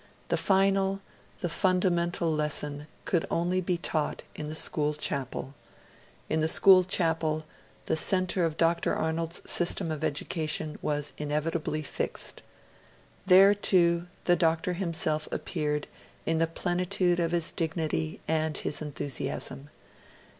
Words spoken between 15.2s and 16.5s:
appeared in the